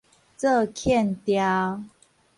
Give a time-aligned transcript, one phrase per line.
[0.35, 1.83] 做徼兆